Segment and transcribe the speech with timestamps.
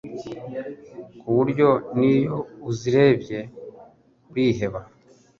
[1.19, 2.37] ku buryo n'iyo
[2.69, 3.39] uzirebeye
[4.31, 4.79] uriheba